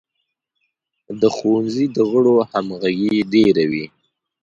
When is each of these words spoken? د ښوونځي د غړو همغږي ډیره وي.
د 1.21 1.23
ښوونځي 1.35 1.85
د 1.95 1.97
غړو 2.11 2.35
همغږي 2.51 3.15
ډیره 3.33 3.63
وي. 3.71 3.85